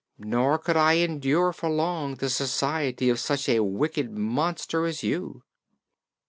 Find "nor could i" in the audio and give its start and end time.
0.17-0.93